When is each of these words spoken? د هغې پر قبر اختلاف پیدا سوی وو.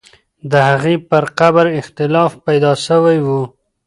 د 0.51 0.53
هغې 0.69 0.95
پر 1.09 1.23
قبر 1.39 1.65
اختلاف 1.79 2.31
پیدا 2.47 2.71
سوی 2.87 3.17
وو. 3.25 3.41